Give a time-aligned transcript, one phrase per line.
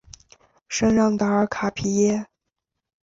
[0.67, 2.25] 圣让达尔卡皮耶。